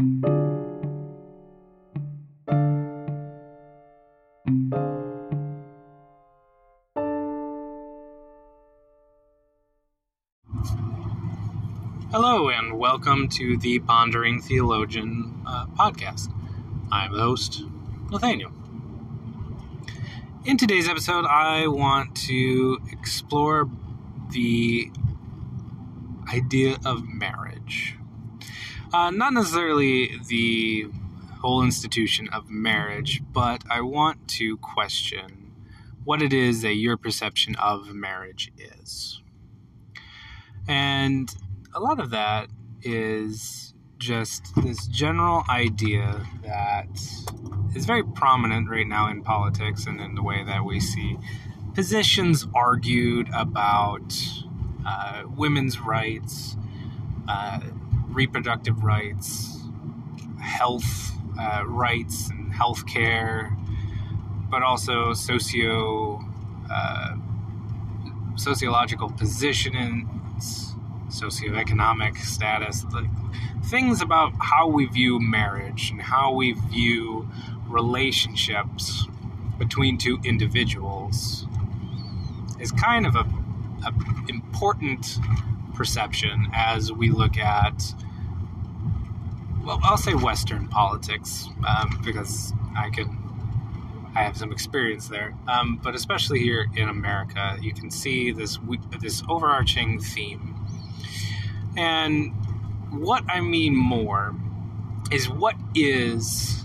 Hello, 0.00 0.08
and 12.48 12.78
welcome 12.78 13.28
to 13.28 13.58
the 13.58 13.80
Pondering 13.80 14.40
Theologian 14.40 15.42
uh, 15.46 15.66
podcast. 15.66 16.32
I'm 16.90 17.12
the 17.12 17.20
host, 17.20 17.62
Nathaniel. 18.10 18.52
In 20.46 20.56
today's 20.56 20.88
episode, 20.88 21.26
I 21.26 21.66
want 21.66 22.16
to 22.28 22.78
explore 22.90 23.68
the 24.30 24.90
idea 26.32 26.78
of 26.86 27.06
marriage. 27.06 27.99
Uh, 28.92 29.10
not 29.10 29.32
necessarily 29.32 30.18
the 30.28 30.86
whole 31.40 31.62
institution 31.62 32.28
of 32.30 32.50
marriage, 32.50 33.22
but 33.32 33.62
I 33.70 33.80
want 33.82 34.28
to 34.28 34.56
question 34.58 35.52
what 36.04 36.22
it 36.22 36.32
is 36.32 36.62
that 36.62 36.74
your 36.74 36.96
perception 36.96 37.54
of 37.56 37.94
marriage 37.94 38.50
is. 38.58 39.22
And 40.66 41.34
a 41.72 41.80
lot 41.80 42.00
of 42.00 42.10
that 42.10 42.48
is 42.82 43.74
just 43.98 44.54
this 44.56 44.86
general 44.86 45.44
idea 45.48 46.26
that 46.42 46.88
is 47.76 47.84
very 47.86 48.02
prominent 48.02 48.68
right 48.68 48.86
now 48.86 49.08
in 49.10 49.22
politics 49.22 49.86
and 49.86 50.00
in 50.00 50.14
the 50.14 50.22
way 50.22 50.42
that 50.44 50.64
we 50.64 50.80
see 50.80 51.16
positions 51.74 52.46
argued 52.54 53.28
about 53.32 54.16
uh, 54.86 55.22
women's 55.36 55.78
rights, 55.78 56.56
uh, 57.28 57.60
reproductive 58.10 58.82
rights, 58.84 59.58
health 60.40 61.12
uh, 61.38 61.64
rights, 61.66 62.30
and 62.30 62.52
health 62.52 62.86
care, 62.86 63.56
but 64.50 64.62
also 64.62 65.12
socio 65.14 66.24
uh, 66.70 67.16
sociological 68.36 69.10
positionings 69.10 70.70
socioeconomic 71.10 72.16
status, 72.18 72.84
like 72.92 73.10
things 73.64 74.00
about 74.00 74.32
how 74.40 74.66
we 74.66 74.86
view 74.86 75.20
marriage 75.20 75.90
and 75.90 76.00
how 76.00 76.32
we 76.32 76.52
view 76.52 77.28
relationships 77.68 79.06
between 79.58 79.98
two 79.98 80.18
individuals 80.24 81.46
is 82.58 82.72
kind 82.72 83.06
of 83.06 83.14
a, 83.14 83.26
a 83.86 83.92
important 84.28 85.18
perception 85.80 86.48
as 86.52 86.92
we 86.92 87.10
look 87.10 87.38
at 87.38 87.94
well 89.64 89.80
i'll 89.82 89.96
say 89.96 90.14
western 90.14 90.68
politics 90.68 91.46
um, 91.66 92.00
because 92.04 92.52
i 92.76 92.90
can 92.90 93.08
i 94.14 94.22
have 94.22 94.36
some 94.36 94.52
experience 94.52 95.08
there 95.08 95.34
um, 95.48 95.80
but 95.82 95.94
especially 95.94 96.38
here 96.38 96.66
in 96.76 96.88
america 96.88 97.56
you 97.60 97.72
can 97.72 97.90
see 97.90 98.30
this 98.30 98.58
this 99.00 99.22
overarching 99.28 99.98
theme 99.98 100.50
and 101.76 102.32
what 102.90 103.24
I 103.28 103.40
mean 103.40 103.76
more 103.76 104.34
is 105.10 105.28
what 105.28 105.54
is 105.74 106.64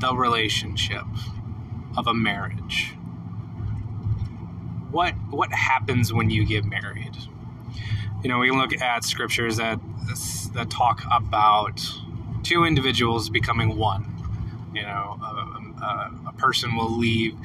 the 0.00 0.14
relationship 0.14 1.04
of 1.96 2.06
a 2.06 2.14
marriage? 2.14 2.94
What 4.90 5.14
what 5.30 5.52
happens 5.52 6.12
when 6.12 6.30
you 6.30 6.44
get 6.44 6.64
married? 6.64 7.16
You 8.22 8.28
know, 8.28 8.38
we 8.38 8.50
can 8.50 8.58
look 8.58 8.80
at 8.80 9.04
scriptures 9.04 9.56
that 9.56 9.80
that 10.54 10.68
talk 10.70 11.02
about 11.10 11.80
two 12.42 12.64
individuals 12.64 13.30
becoming 13.30 13.76
one. 13.76 14.06
You 14.74 14.82
know, 14.82 15.18
a, 15.22 15.84
a, 15.84 16.12
a 16.28 16.32
person 16.34 16.76
will 16.76 16.90
leave 16.90 17.36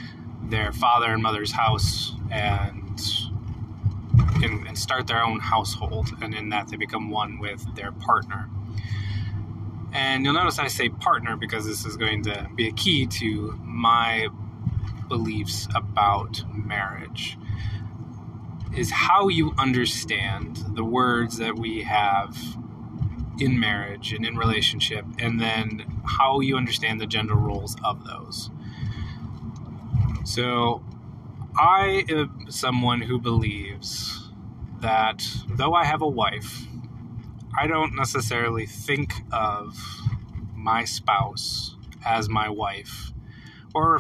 their 0.44 0.72
father 0.72 1.14
and 1.14 1.24
mother's 1.24 1.52
house 1.52 2.14
and 2.30 3.02
and, 4.44 4.68
and 4.68 4.78
start 4.78 5.08
their 5.08 5.24
own 5.24 5.40
household, 5.40 6.10
and 6.22 6.34
in 6.34 6.50
that 6.50 6.68
they 6.68 6.78
become 6.78 7.10
one 7.10 7.40
with 7.40 7.76
their 7.76 7.92
partner. 7.92 8.50
And 9.94 10.26
you'll 10.26 10.34
notice 10.34 10.60
I 10.60 10.68
say 10.68 10.90
partner 10.90 11.38
because 11.38 11.66
this 11.66 11.86
is 11.86 11.96
going 11.96 12.24
to 12.24 12.50
be 12.54 12.68
a 12.68 12.72
key 12.74 13.06
to 13.08 13.58
my 13.64 14.28
beliefs 15.08 15.68
about 15.74 16.44
marriage. 16.54 17.38
Is 18.76 18.92
how 18.92 19.30
you 19.30 19.54
understand 19.58 20.58
the 20.76 20.84
words 20.84 21.38
that 21.38 21.58
we 21.58 21.84
have 21.84 22.38
in 23.40 23.60
marriage 23.60 24.12
and 24.14 24.26
in 24.26 24.38
relationship, 24.38 25.06
and 25.18 25.40
then 25.40 26.02
how 26.04 26.42
you 26.42 26.58
understand 26.58 27.00
the 27.00 27.08
gender 27.08 27.36
roles 27.36 27.76
of 27.84 28.06
those. 28.06 28.50
So, 30.26 30.84
I 31.58 32.04
am 32.10 32.48
someone 32.50 33.02
who 33.02 33.18
believes 33.20 34.30
that 34.82 35.26
though 35.50 35.74
I 35.74 35.86
have 35.86 36.02
a 36.02 36.08
wife, 36.08 36.66
I 37.58 37.68
don't 37.68 37.96
necessarily 37.96 38.66
think 38.66 39.14
of 39.32 39.78
my 40.54 40.84
spouse 40.84 41.78
as 42.06 42.28
my 42.28 42.50
wife, 42.50 43.14
or 43.74 44.00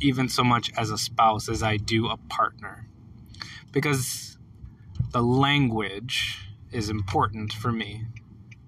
even 0.00 0.28
so 0.28 0.42
much 0.42 0.72
as 0.76 0.90
a 0.90 0.96
spouse 0.96 1.48
as 1.48 1.62
I 1.62 1.76
do 1.76 2.08
a 2.08 2.16
partner. 2.16 2.86
Because 3.72 4.36
the 5.12 5.22
language 5.22 6.38
is 6.72 6.88
important 6.88 7.52
for 7.52 7.72
me. 7.72 8.04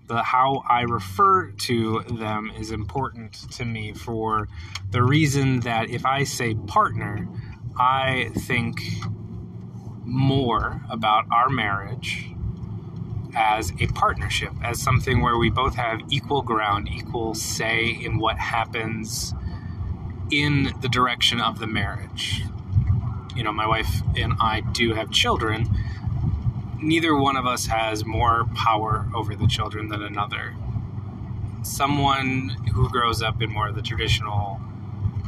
The 0.08 0.22
how 0.22 0.62
I 0.68 0.82
refer 0.82 1.52
to 1.52 2.00
them 2.00 2.52
is 2.58 2.70
important 2.70 3.34
to 3.52 3.64
me 3.64 3.92
for 3.92 4.48
the 4.90 5.02
reason 5.02 5.60
that 5.60 5.88
if 5.88 6.04
I 6.04 6.24
say 6.24 6.54
partner, 6.54 7.28
I 7.78 8.30
think 8.34 8.80
more 10.04 10.82
about 10.90 11.24
our 11.32 11.48
marriage 11.48 12.28
as 13.34 13.72
a 13.80 13.86
partnership, 13.88 14.52
as 14.62 14.82
something 14.82 15.22
where 15.22 15.38
we 15.38 15.48
both 15.48 15.74
have 15.76 16.00
equal 16.10 16.42
ground, 16.42 16.88
equal 16.88 17.34
say 17.34 17.88
in 17.88 18.18
what 18.18 18.36
happens 18.36 19.34
in 20.30 20.72
the 20.82 20.88
direction 20.88 21.40
of 21.40 21.58
the 21.58 21.66
marriage. 21.66 22.42
You 23.34 23.42
know, 23.42 23.52
my 23.52 23.66
wife 23.66 24.02
and 24.16 24.34
I 24.40 24.60
do 24.60 24.94
have 24.94 25.10
children. 25.10 25.68
Neither 26.80 27.16
one 27.16 27.36
of 27.36 27.46
us 27.46 27.66
has 27.66 28.04
more 28.04 28.46
power 28.54 29.08
over 29.14 29.34
the 29.34 29.46
children 29.46 29.88
than 29.88 30.02
another. 30.02 30.54
Someone 31.62 32.50
who 32.74 32.88
grows 32.90 33.22
up 33.22 33.40
in 33.40 33.50
more 33.50 33.68
of 33.68 33.74
the 33.74 33.82
traditional 33.82 34.60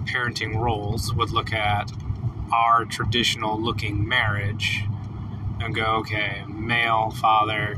parenting 0.04 0.58
roles 0.60 1.14
would 1.14 1.30
look 1.30 1.52
at 1.52 1.92
our 2.52 2.84
traditional 2.84 3.60
looking 3.60 4.06
marriage 4.06 4.84
and 5.60 5.74
go, 5.74 5.96
okay, 5.96 6.44
male, 6.48 7.10
father, 7.10 7.76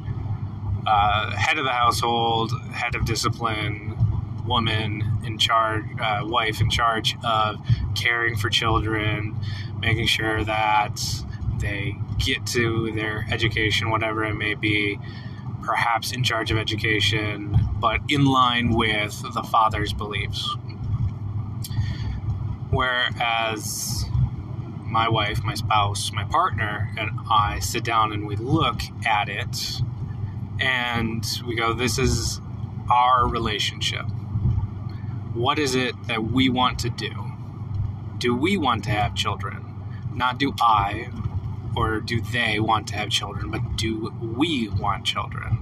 uh, 0.87 1.31
head 1.37 1.59
of 1.59 1.65
the 1.65 1.73
household, 1.73 2.53
head 2.73 2.95
of 2.95 3.05
discipline, 3.05 3.97
woman 4.47 5.03
in 5.25 5.39
charge, 5.39 5.85
uh, 6.01 6.21
wife 6.25 6.61
in 6.61 6.71
charge 6.71 7.17
of 7.25 7.57
caring 7.95 8.37
for 8.37 8.49
children, 8.49 9.37
making 9.87 10.07
sure 10.07 10.43
that 10.43 11.01
they 11.61 11.97
get 12.19 12.45
to 12.45 12.91
their 12.93 13.25
education, 13.31 13.89
whatever 13.89 14.25
it 14.25 14.35
may 14.35 14.55
be, 14.55 14.99
perhaps 15.63 16.11
in 16.11 16.25
charge 16.25 16.51
of 16.51 16.59
education, 16.59 17.57
but 17.81 18.01
in 18.09 18.25
line 18.25 18.71
with 18.71 19.23
the 19.33 19.45
father's 19.45 19.93
beliefs. 19.93 20.57
Whereas 22.71 24.05
my 24.83 25.09
wife, 25.09 25.45
my 25.45 25.55
spouse, 25.55 26.11
my 26.13 26.25
partner, 26.25 26.91
and 26.99 27.11
I 27.31 27.61
sit 27.61 27.85
down 27.85 28.13
and 28.13 28.27
we 28.27 28.35
look 28.35 28.81
at 29.07 29.29
it 29.29 29.81
and 30.59 31.25
we 31.47 31.55
go, 31.55 31.73
This 31.73 31.97
is 31.97 32.41
our 32.91 33.29
relationship. 33.29 34.07
What 35.33 35.61
is 35.61 35.77
it 35.77 35.95
that 36.09 36.25
we 36.25 36.49
want 36.49 36.81
to 36.81 36.91
do? 36.91 37.13
Do 38.19 38.35
we 38.35 38.57
want 38.57 38.83
to 38.85 38.91
have 38.91 39.15
children? 39.15 39.76
Not 40.17 40.39
do 40.39 40.55
I 40.61 41.11
or 41.77 42.01
do 42.01 42.21
they 42.21 42.59
want 42.59 42.89
to 42.89 42.97
have 42.97 43.11
children, 43.11 43.51
but 43.51 43.77
do 43.77 44.13
we 44.21 44.69
want 44.69 45.05
children? 45.05 45.59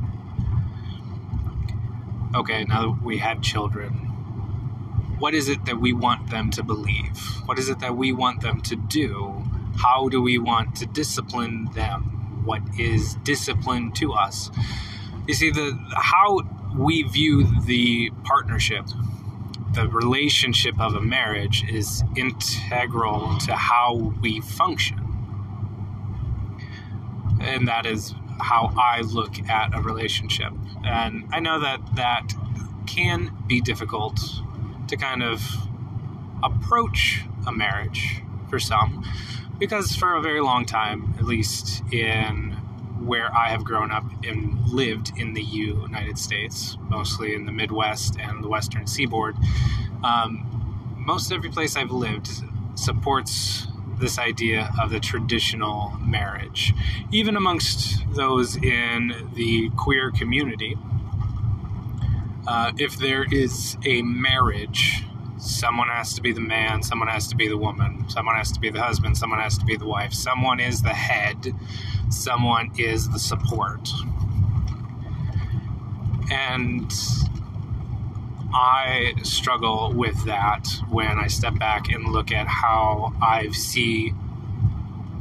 Okay, 2.34 2.64
now 2.64 2.92
that 2.92 3.02
we 3.02 3.18
have 3.18 3.42
children, 3.42 3.92
what 5.18 5.34
is 5.34 5.48
it 5.48 5.64
that 5.66 5.80
we 5.80 5.92
want 5.92 6.30
them 6.30 6.50
to 6.52 6.62
believe? 6.62 7.18
What 7.46 7.58
is 7.58 7.68
it 7.68 7.80
that 7.80 7.96
we 7.96 8.12
want 8.12 8.42
them 8.42 8.60
to 8.62 8.76
do? 8.76 9.44
How 9.76 10.08
do 10.08 10.22
we 10.22 10.38
want 10.38 10.76
to 10.76 10.86
discipline 10.86 11.68
them? 11.74 12.42
What 12.44 12.62
is 12.78 13.16
discipline 13.24 13.90
to 13.92 14.12
us? 14.12 14.50
You 15.26 15.34
see, 15.34 15.50
the 15.50 15.76
how 15.96 16.42
we 16.76 17.02
view 17.02 17.60
the 17.62 18.10
partnership, 18.22 18.84
the 19.74 19.88
relationship 19.88 20.78
of 20.80 20.94
a 20.94 21.00
marriage 21.00 21.64
is 21.68 22.02
integral 22.16 23.36
to 23.38 23.54
how 23.54 24.14
we 24.20 24.40
function. 24.40 25.00
And 27.40 27.68
that 27.68 27.84
is 27.84 28.14
how 28.40 28.72
I 28.78 29.00
look 29.00 29.38
at 29.48 29.76
a 29.76 29.80
relationship. 29.80 30.52
And 30.84 31.24
I 31.32 31.40
know 31.40 31.60
that 31.60 31.80
that 31.96 32.32
can 32.86 33.36
be 33.46 33.60
difficult 33.60 34.20
to 34.88 34.96
kind 34.96 35.22
of 35.22 35.42
approach 36.42 37.24
a 37.46 37.52
marriage 37.52 38.22
for 38.48 38.58
some 38.58 39.04
because 39.58 39.94
for 39.94 40.14
a 40.14 40.20
very 40.20 40.40
long 40.40 40.64
time, 40.64 41.14
at 41.18 41.24
least 41.24 41.82
in 41.92 42.53
where 43.04 43.34
I 43.34 43.48
have 43.48 43.64
grown 43.64 43.90
up 43.90 44.04
and 44.24 44.68
lived 44.68 45.12
in 45.16 45.34
the 45.34 45.42
United 45.42 46.18
States, 46.18 46.76
mostly 46.88 47.34
in 47.34 47.46
the 47.46 47.52
Midwest 47.52 48.18
and 48.18 48.42
the 48.42 48.48
Western 48.48 48.86
Seaboard, 48.86 49.36
um, 50.02 50.94
most 50.96 51.32
every 51.32 51.50
place 51.50 51.76
I've 51.76 51.90
lived 51.90 52.28
supports 52.74 53.66
this 54.00 54.18
idea 54.18 54.70
of 54.80 54.90
the 54.90 55.00
traditional 55.00 55.92
marriage. 56.00 56.74
Even 57.12 57.36
amongst 57.36 58.04
those 58.14 58.56
in 58.56 59.30
the 59.34 59.70
queer 59.76 60.10
community, 60.10 60.76
uh, 62.46 62.72
if 62.76 62.96
there 62.96 63.24
is 63.30 63.76
a 63.84 64.02
marriage, 64.02 65.04
someone 65.44 65.88
has 65.88 66.14
to 66.14 66.22
be 66.22 66.32
the 66.32 66.40
man, 66.40 66.82
someone 66.82 67.08
has 67.08 67.28
to 67.28 67.36
be 67.36 67.48
the 67.48 67.58
woman, 67.58 68.04
someone 68.08 68.34
has 68.34 68.50
to 68.52 68.60
be 68.60 68.70
the 68.70 68.82
husband, 68.82 69.16
someone 69.16 69.38
has 69.38 69.58
to 69.58 69.64
be 69.64 69.76
the 69.76 69.86
wife, 69.86 70.12
someone 70.12 70.58
is 70.58 70.82
the 70.82 70.94
head, 70.94 71.54
someone 72.08 72.70
is 72.78 73.08
the 73.10 73.18
support. 73.18 73.88
And 76.30 76.90
I 78.54 79.14
struggle 79.22 79.92
with 79.92 80.24
that 80.24 80.66
when 80.88 81.18
I 81.18 81.26
step 81.26 81.58
back 81.58 81.90
and 81.90 82.12
look 82.12 82.32
at 82.32 82.46
how 82.46 83.12
I 83.20 83.50
see 83.50 84.14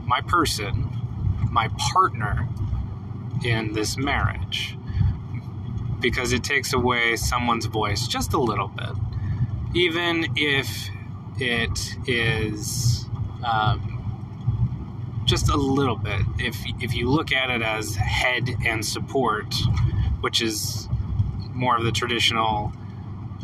my 0.06 0.22
person, 0.22 0.90
my 1.52 1.70
partner 1.94 2.48
in 3.44 3.74
this 3.74 3.98
marriage. 3.98 4.78
Because 6.00 6.32
it 6.34 6.44
takes 6.44 6.74
away 6.74 7.16
someone's 7.16 7.66
voice 7.66 8.08
just 8.08 8.34
a 8.34 8.40
little 8.40 8.68
bit. 8.68 8.92
Even 9.74 10.28
if 10.36 10.90
it 11.40 11.96
is 12.08 13.06
um, 13.44 13.94
just 15.26 15.50
a 15.50 15.58
little 15.58 15.96
bit. 15.96 16.22
If, 16.38 16.58
if 16.82 16.94
you 16.96 17.10
look 17.10 17.32
at 17.32 17.50
it 17.50 17.62
as 17.62 17.96
head 17.96 18.50
and 18.66 18.86
support, 18.86 19.54
which 20.22 20.42
is 20.42 20.88
more 21.54 21.78
of 21.78 21.84
the 21.84 21.92
traditional 21.92 22.74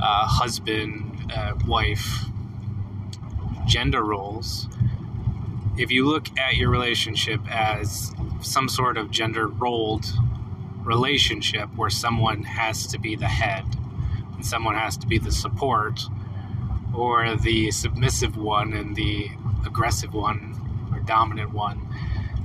uh, 0.02 0.28
husband, 0.28 1.31
uh, 1.36 1.56
wife 1.66 2.26
gender 3.68 4.04
roles, 4.04 4.68
if 5.78 5.92
you 5.92 6.08
look 6.08 6.38
at 6.38 6.56
your 6.56 6.70
relationship 6.70 7.40
as 7.50 8.12
some 8.42 8.68
sort 8.68 8.98
of 8.98 9.12
gender 9.12 9.48
rolled 9.48 10.06
relationship 10.84 11.70
where 11.75 11.90
someone 11.90 12.44
has 12.44 12.88
to 12.88 13.00
be 13.00 13.16
the 13.16 13.28
head 13.28 13.64
and 14.36 14.46
someone 14.46 14.75
has 14.75 14.98
to 14.98 15.08
be 15.08 15.18
the 15.18 15.32
support, 15.32 16.02
or 17.00 17.36
the 17.38 17.72
submissive 17.72 18.36
one 18.36 18.74
and 18.74 18.96
the 18.96 19.30
aggressive 19.66 20.13
one 20.13 20.54
or 20.92 21.00
dominant 21.00 21.54
one, 21.54 21.88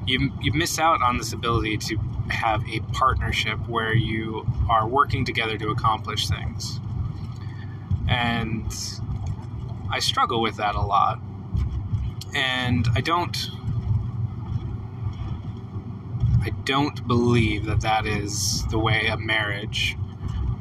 you, 0.06 0.30
you 0.40 0.52
miss 0.52 0.78
out 0.78 1.02
on 1.02 1.18
this 1.18 1.32
ability 1.32 1.76
to 1.76 1.96
have 2.30 2.66
a 2.68 2.80
partnership 2.92 3.58
where 3.68 3.94
you 3.94 4.46
are 4.70 4.86
working 4.86 5.24
together 5.24 5.58
to 5.58 5.70
accomplish 5.70 6.28
things. 6.28 6.78
And 8.08 8.72
I 9.90 9.98
struggle 9.98 10.40
with 10.40 10.56
that 10.56 10.74
a 10.74 10.80
lot. 10.80 11.20
And 12.34 12.86
I 12.94 13.00
don't 13.00 13.36
I 16.42 16.50
don't 16.64 17.06
believe 17.08 17.64
that 17.66 17.80
that 17.80 18.06
is 18.06 18.66
the 18.70 18.78
way 18.78 19.06
a 19.06 19.16
marriage 19.16 19.96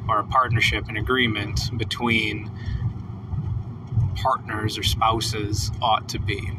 or 0.08 0.18
a 0.18 0.24
partnership, 0.24 0.88
an 0.88 0.96
agreement 0.96 1.76
between 1.76 2.50
partners 4.16 4.78
or 4.78 4.82
spouses 4.82 5.70
ought 5.82 6.08
to 6.10 6.18
be. 6.18 6.50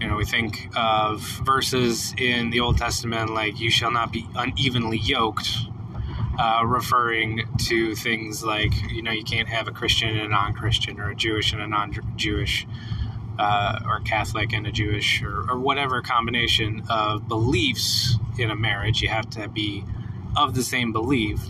You 0.00 0.08
know, 0.08 0.16
we 0.16 0.24
think 0.24 0.68
of 0.74 1.20
verses 1.44 2.14
in 2.16 2.50
the 2.50 2.60
Old 2.60 2.78
Testament 2.78 3.30
like, 3.30 3.60
you 3.60 3.70
shall 3.70 3.90
not 3.90 4.12
be 4.12 4.26
unevenly 4.34 4.98
yoked 4.98 5.46
uh, 6.40 6.62
referring 6.64 7.42
to 7.58 7.94
things 7.94 8.42
like 8.42 8.72
you 8.90 9.02
know 9.02 9.10
you 9.10 9.24
can't 9.24 9.48
have 9.48 9.68
a 9.68 9.70
Christian 9.70 10.08
and 10.08 10.20
a 10.20 10.28
non-Christian 10.28 10.98
or 10.98 11.10
a 11.10 11.14
Jewish 11.14 11.52
and 11.52 11.60
a 11.60 11.66
non-Jewish 11.66 12.66
uh, 13.38 13.80
or 13.86 14.00
Catholic 14.00 14.54
and 14.54 14.66
a 14.66 14.72
Jewish 14.72 15.22
or, 15.22 15.50
or, 15.50 15.58
whatever 15.58 16.02
combination 16.02 16.82
of 16.88 17.28
beliefs 17.28 18.16
in 18.38 18.50
a 18.50 18.56
marriage. 18.56 19.02
You 19.02 19.08
have 19.08 19.28
to 19.30 19.48
be 19.48 19.84
of 20.36 20.54
the 20.54 20.62
same 20.62 20.92
belief, 20.92 21.40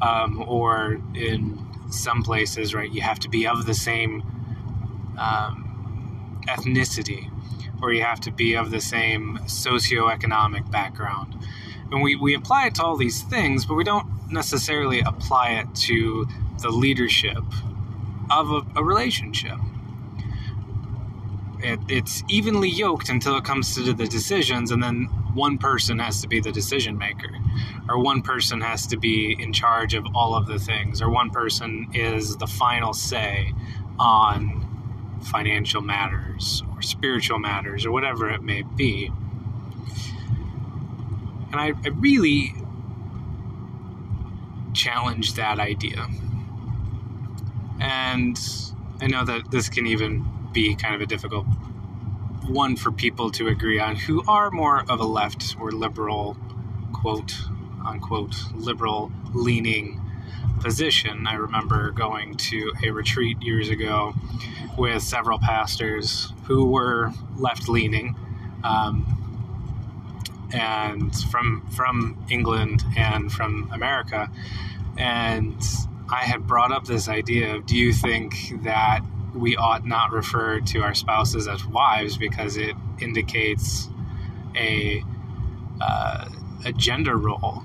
um, 0.00 0.42
or 0.46 1.00
in 1.14 1.58
some 1.90 2.22
places, 2.22 2.74
right, 2.74 2.90
you 2.90 3.00
have 3.00 3.18
to 3.20 3.28
be 3.28 3.46
of 3.46 3.66
the 3.66 3.74
same 3.74 4.22
um, 5.18 6.40
ethnicity, 6.48 7.30
or 7.82 7.92
you 7.92 8.02
have 8.02 8.20
to 8.20 8.30
be 8.30 8.54
of 8.54 8.70
the 8.70 8.80
same 8.80 9.38
socioeconomic 9.44 10.70
background. 10.70 11.34
And 11.90 12.02
we, 12.02 12.16
we 12.16 12.34
apply 12.34 12.66
it 12.66 12.74
to 12.76 12.82
all 12.82 12.96
these 12.96 13.22
things, 13.22 13.64
but 13.64 13.74
we 13.74 13.84
don't 13.84 14.30
necessarily 14.30 15.00
apply 15.00 15.50
it 15.50 15.74
to 15.86 16.26
the 16.60 16.70
leadership 16.70 17.44
of 18.30 18.50
a, 18.50 18.62
a 18.76 18.84
relationship. 18.84 19.58
It, 21.60 21.78
it's 21.88 22.22
evenly 22.28 22.68
yoked 22.68 23.08
until 23.08 23.36
it 23.36 23.44
comes 23.44 23.74
to 23.76 23.92
the 23.92 24.06
decisions, 24.06 24.70
and 24.70 24.82
then 24.82 25.08
one 25.36 25.58
person 25.58 25.98
has 25.98 26.22
to 26.22 26.28
be 26.28 26.40
the 26.40 26.50
decision 26.50 26.98
maker, 26.98 27.30
or 27.88 28.02
one 28.02 28.22
person 28.22 28.60
has 28.60 28.86
to 28.88 28.96
be 28.96 29.36
in 29.38 29.52
charge 29.52 29.94
of 29.94 30.04
all 30.14 30.34
of 30.34 30.46
the 30.46 30.58
things, 30.58 31.00
or 31.00 31.10
one 31.10 31.30
person 31.30 31.88
is 31.94 32.36
the 32.38 32.46
final 32.46 32.92
say 32.92 33.52
on 33.98 34.66
financial 35.22 35.80
matters 35.80 36.62
or 36.74 36.82
spiritual 36.82 37.38
matters 37.38 37.84
or 37.84 37.90
whatever 37.90 38.30
it 38.30 38.42
may 38.42 38.62
be. 38.62 39.10
And 41.52 41.60
I, 41.60 41.72
I 41.84 41.88
really 41.88 42.54
challenge 44.74 45.34
that 45.34 45.58
idea. 45.58 46.06
And 47.80 48.38
I 49.00 49.06
know 49.06 49.24
that 49.24 49.50
this 49.50 49.68
can 49.68 49.86
even 49.86 50.26
be 50.52 50.74
kind 50.74 50.94
of 50.94 51.00
a 51.00 51.06
difficult 51.06 51.46
one 52.48 52.76
for 52.76 52.90
people 52.90 53.30
to 53.32 53.48
agree 53.48 53.78
on 53.78 53.96
who 53.96 54.22
are 54.28 54.50
more 54.50 54.84
of 54.88 55.00
a 55.00 55.04
left 55.04 55.56
or 55.60 55.72
liberal, 55.72 56.36
quote 56.92 57.34
unquote, 57.86 58.36
liberal 58.54 59.12
leaning 59.32 60.00
position. 60.60 61.26
I 61.26 61.34
remember 61.34 61.90
going 61.92 62.36
to 62.36 62.72
a 62.84 62.90
retreat 62.90 63.40
years 63.42 63.68
ago 63.68 64.14
with 64.76 65.02
several 65.02 65.38
pastors 65.38 66.32
who 66.44 66.66
were 66.66 67.12
left 67.36 67.68
leaning. 67.68 68.16
Um, 68.64 69.12
and 70.52 71.14
from 71.30 71.66
from 71.70 72.24
England 72.30 72.84
and 72.96 73.32
from 73.32 73.68
America, 73.72 74.30
and 74.96 75.56
I 76.08 76.24
had 76.24 76.46
brought 76.46 76.72
up 76.72 76.86
this 76.86 77.08
idea 77.08 77.56
of 77.56 77.66
do 77.66 77.76
you 77.76 77.92
think 77.92 78.62
that 78.62 79.00
we 79.36 79.56
ought 79.56 79.86
not 79.86 80.12
refer 80.12 80.60
to 80.60 80.82
our 80.82 80.94
spouses 80.94 81.48
as 81.48 81.64
wives 81.66 82.16
because 82.16 82.56
it 82.56 82.74
indicates 83.00 83.88
a 84.56 85.02
uh, 85.80 86.28
a 86.64 86.72
gender 86.72 87.16
role? 87.16 87.62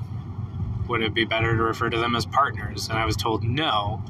Would 0.88 1.02
it 1.02 1.14
be 1.14 1.26
better 1.26 1.56
to 1.56 1.64
refer 1.64 1.90
to 1.90 1.98
them 1.98 2.16
as 2.16 2.26
partners? 2.26 2.90
And 2.90 3.00
I 3.00 3.06
was 3.06 3.16
told 3.16 3.44
no, 3.44 4.02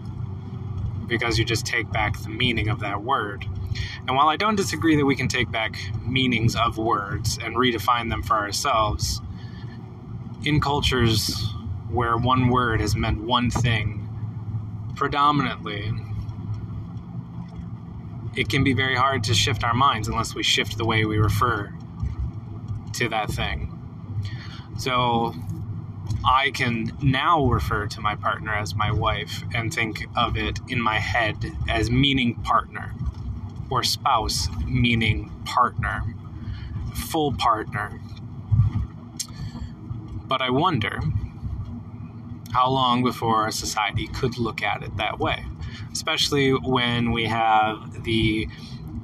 because 1.08 1.38
you 1.38 1.46
just 1.46 1.66
take 1.66 1.92
back 1.92 2.20
the 2.22 2.30
meaning 2.30 2.70
of 2.70 2.80
that 2.80 3.04
word. 3.04 3.46
And 4.08 4.16
while 4.16 4.30
I 4.30 4.36
don't 4.36 4.56
disagree 4.56 4.96
that 4.96 5.06
we 5.06 5.16
can 5.16 5.28
take 5.28 5.52
back 5.52 5.78
meanings 6.06 6.56
of 6.56 6.78
words 6.78 7.38
and 7.42 7.56
redefine 7.56 8.10
them 8.10 8.24
for 8.24 8.36
ourselves, 8.36 9.22
in 10.44 10.60
cultures 10.60 11.54
where 11.92 12.18
one 12.18 12.50
word 12.50 12.82
has 12.82 12.96
meant 12.96 13.22
one 13.22 13.52
thing 13.52 14.08
predominantly, 14.96 15.92
it 18.36 18.50
can 18.50 18.64
be 18.64 18.74
very 18.74 18.96
hard 18.96 19.24
to 19.26 19.34
shift 19.34 19.64
our 19.64 19.74
minds 19.74 20.08
unless 20.08 20.34
we 20.34 20.44
shift 20.44 20.78
the 20.78 20.86
way 20.86 21.06
we 21.06 21.18
refer 21.18 21.74
to 22.94 23.10
that 23.10 23.30
thing. 23.30 23.78
So 24.78 25.34
I 26.26 26.52
can 26.52 26.92
now 27.02 27.46
refer 27.46 27.88
to 27.88 28.02
my 28.02 28.16
partner 28.16 28.54
as 28.54 28.76
my 28.76 28.92
wife 28.92 29.44
and 29.54 29.74
think 29.74 30.06
of 30.16 30.38
it 30.38 30.60
in 30.70 30.82
my 30.82 31.00
head 31.00 31.38
as 31.68 31.90
meaning 31.92 32.36
partner 32.36 32.94
or 33.70 33.84
spouse 33.84 34.48
meaning 34.66 35.32
partner, 35.46 36.04
full 36.94 37.34
partner. 37.34 38.00
But 40.26 40.42
I 40.42 40.50
wonder 40.50 41.00
how 42.52 42.70
long 42.70 43.04
before 43.04 43.38
our 43.38 43.52
society 43.52 44.08
could 44.08 44.38
look 44.38 44.62
at 44.62 44.84
it 44.84 44.96
that 44.98 45.20
way, 45.20 45.44
especially 45.92 46.52
when 46.52 47.12
we 47.12 47.26
have 47.26 48.04
the, 48.04 48.48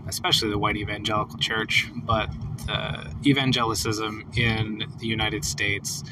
especially 0.07 0.49
the 0.49 0.57
white 0.57 0.77
evangelical 0.77 1.37
church, 1.37 1.89
but 1.95 2.29
the 2.65 3.09
evangelicism 3.23 4.37
in 4.37 4.83
the 4.99 5.07
United 5.07 5.45
States 5.45 6.03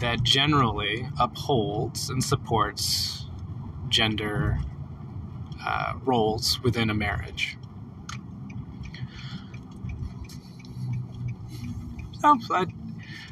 that 0.00 0.22
generally 0.22 1.08
upholds 1.18 2.08
and 2.10 2.22
supports 2.22 3.26
gender 3.88 4.58
uh, 5.64 5.94
roles 6.04 6.60
within 6.62 6.90
a 6.90 6.94
marriage. 6.94 7.56
So, 12.20 12.36
I, 12.50 12.66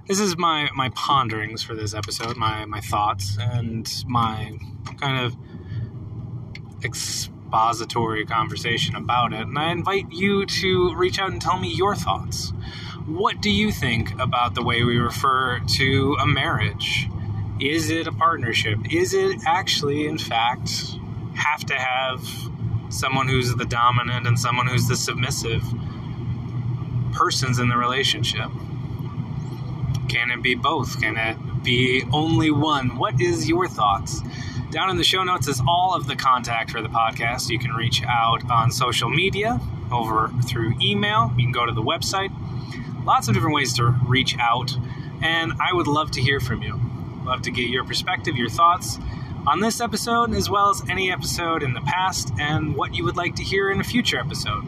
this 0.06 0.20
is 0.20 0.36
my, 0.36 0.68
my 0.74 0.88
ponderings 0.90 1.62
for 1.62 1.74
this 1.74 1.92
episode, 1.92 2.36
my, 2.36 2.64
my 2.64 2.80
thoughts, 2.80 3.36
and 3.40 4.04
my 4.06 4.56
kind 5.00 5.24
of 5.24 5.36
expository 6.84 8.24
conversation 8.24 8.94
about 8.94 9.32
it. 9.32 9.40
And 9.40 9.58
I 9.58 9.72
invite 9.72 10.12
you 10.12 10.46
to 10.46 10.94
reach 10.94 11.18
out 11.18 11.32
and 11.32 11.42
tell 11.42 11.58
me 11.58 11.72
your 11.72 11.96
thoughts. 11.96 12.52
What 13.06 13.40
do 13.40 13.50
you 13.50 13.72
think 13.72 14.18
about 14.20 14.54
the 14.54 14.62
way 14.62 14.84
we 14.84 14.98
refer 14.98 15.58
to 15.58 16.16
a 16.20 16.26
marriage? 16.26 17.08
Is 17.60 17.90
it 17.90 18.06
a 18.06 18.12
partnership? 18.12 18.78
Is 18.92 19.12
it 19.12 19.40
actually, 19.44 20.06
in 20.06 20.18
fact, 20.18 20.70
have 21.34 21.64
to 21.66 21.74
have 21.74 22.20
someone 22.90 23.28
who's 23.28 23.54
the 23.56 23.64
dominant 23.64 24.26
and 24.26 24.38
someone 24.38 24.68
who's 24.68 24.86
the 24.86 24.96
submissive 24.96 25.62
persons 27.12 27.58
in 27.58 27.68
the 27.68 27.76
relationship? 27.76 28.50
Can 30.08 30.30
it 30.30 30.42
be 30.42 30.54
both? 30.54 31.00
Can 31.00 31.16
it 31.16 31.36
be 31.62 32.04
only 32.12 32.50
one? 32.50 32.96
What 32.96 33.20
is 33.20 33.48
your 33.48 33.68
thoughts? 33.68 34.20
Down 34.70 34.90
in 34.90 34.96
the 34.96 35.04
show 35.04 35.22
notes 35.22 35.48
is 35.48 35.60
all 35.66 35.94
of 35.94 36.06
the 36.06 36.16
contact 36.16 36.70
for 36.70 36.82
the 36.82 36.88
podcast. 36.88 37.50
You 37.50 37.58
can 37.58 37.72
reach 37.72 38.02
out 38.04 38.48
on 38.50 38.70
social 38.70 39.08
media, 39.08 39.60
over 39.90 40.30
through 40.44 40.74
email. 40.80 41.32
You 41.36 41.44
can 41.44 41.52
go 41.52 41.66
to 41.66 41.72
the 41.72 41.82
website. 41.82 42.32
Lots 43.04 43.28
of 43.28 43.34
different 43.34 43.54
ways 43.54 43.74
to 43.74 43.94
reach 44.06 44.36
out, 44.38 44.76
and 45.22 45.52
I 45.60 45.72
would 45.72 45.86
love 45.86 46.10
to 46.12 46.20
hear 46.20 46.40
from 46.40 46.62
you. 46.62 46.80
Love 47.24 47.42
to 47.42 47.50
get 47.50 47.68
your 47.68 47.84
perspective, 47.84 48.36
your 48.36 48.48
thoughts 48.48 48.98
on 49.46 49.60
this 49.60 49.80
episode, 49.80 50.34
as 50.34 50.50
well 50.50 50.70
as 50.70 50.82
any 50.90 51.12
episode 51.12 51.62
in 51.62 51.72
the 51.72 51.80
past, 51.80 52.32
and 52.38 52.74
what 52.74 52.94
you 52.94 53.04
would 53.04 53.16
like 53.16 53.36
to 53.36 53.44
hear 53.44 53.70
in 53.70 53.80
a 53.80 53.84
future 53.84 54.18
episode. 54.18 54.64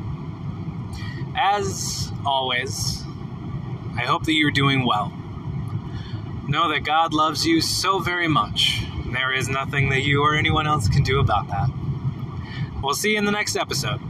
As 1.37 2.13
always, 2.25 3.03
I 3.97 4.03
hope 4.03 4.25
that 4.25 4.35
you're 4.35 4.53
doing 4.53 4.87
well. 4.87 5.13
Know 6.49 6.71
that 6.71 6.81
God 6.83 7.13
loves 7.13 7.45
you 7.45 7.61
so 7.61 7.99
very 7.99 8.27
much. 8.27 8.83
There 9.13 9.35
is 9.35 9.51
nothing 9.51 9.91
that 9.91 10.01
you 10.01 10.23
or 10.23 10.35
anyone 10.35 10.67
else 10.67 10.89
can 10.89 11.03
do 11.03 11.21
about 11.21 11.47
that. 11.49 11.69
We'll 12.83 12.95
see 12.95 13.13
you 13.13 13.19
in 13.19 13.27
the 13.27 13.33
next 13.33 13.55
episode. 13.55 14.01